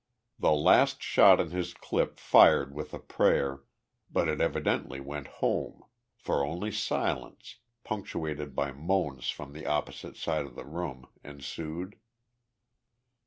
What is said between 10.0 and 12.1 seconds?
side of the room, ensued.